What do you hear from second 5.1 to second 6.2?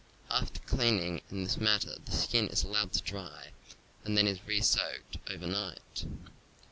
over night.